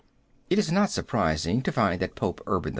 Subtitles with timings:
[0.49, 2.69] It is not surprising to find that Pope Urban IV.